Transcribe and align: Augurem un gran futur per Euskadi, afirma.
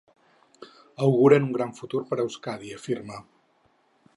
Augurem 1.07 1.45
un 1.49 1.53
gran 1.57 1.73
futur 1.81 2.01
per 2.13 2.19
Euskadi, 2.25 2.73
afirma. 2.79 3.21